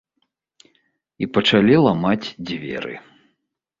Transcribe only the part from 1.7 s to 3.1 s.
ламаць дзверы.